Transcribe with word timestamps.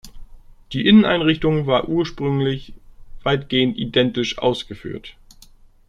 Die 0.73 0.87
Inneneinrichtung 0.87 1.67
war 1.67 1.87
ursprünglich 1.87 2.73
weitgehend 3.21 3.77
identisch 3.77 4.39
ausgeführt. 4.39 5.15